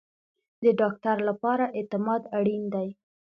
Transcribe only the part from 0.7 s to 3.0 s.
ډاکټر لپاره اعتماد اړین دی